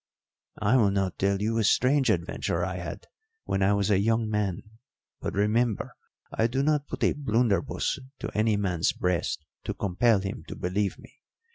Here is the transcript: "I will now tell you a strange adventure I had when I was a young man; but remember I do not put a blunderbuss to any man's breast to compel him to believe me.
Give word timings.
"I 0.59 0.77
will 0.77 0.89
now 0.89 1.09
tell 1.19 1.39
you 1.39 1.59
a 1.59 1.63
strange 1.63 2.09
adventure 2.09 2.65
I 2.65 2.77
had 2.77 3.05
when 3.43 3.61
I 3.61 3.73
was 3.73 3.91
a 3.91 3.99
young 3.99 4.27
man; 4.27 4.63
but 5.19 5.35
remember 5.35 5.93
I 6.33 6.47
do 6.47 6.63
not 6.63 6.87
put 6.87 7.03
a 7.03 7.13
blunderbuss 7.13 7.99
to 8.17 8.35
any 8.35 8.57
man's 8.57 8.93
breast 8.93 9.45
to 9.65 9.75
compel 9.75 10.19
him 10.21 10.43
to 10.47 10.55
believe 10.55 10.97
me. 10.97 11.19